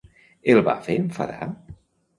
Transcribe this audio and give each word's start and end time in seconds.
El 0.53 0.63
va 0.69 0.75
fer 0.89 0.97
enfadar? 1.05 1.53